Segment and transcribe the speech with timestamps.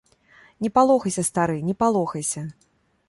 [0.65, 2.43] Не палохайся, стары, не палохайся.